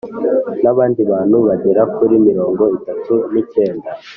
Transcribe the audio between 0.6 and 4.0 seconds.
n’abandi bantu bagera kuri mirongo itatu n’ikenda